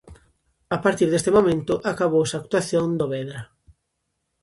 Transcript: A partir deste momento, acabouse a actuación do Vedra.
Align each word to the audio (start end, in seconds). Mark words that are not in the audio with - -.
A 0.75 0.77
partir 0.83 1.07
deste 1.09 1.31
momento, 1.37 1.73
acabouse 1.91 2.33
a 2.35 2.41
actuación 2.43 2.85
do 2.99 3.05
Vedra. 3.13 3.41